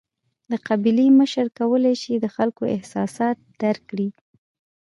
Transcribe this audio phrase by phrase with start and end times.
[0.51, 4.09] د قبیلې مشر کولای شي د خلکو احساسات درک کړي.